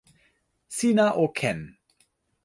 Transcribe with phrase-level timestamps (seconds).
[0.77, 1.59] sina o ken!